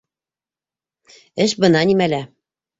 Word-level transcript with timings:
Эш 1.47 1.55
бына 1.65 1.87
нимәлә. 1.93 2.23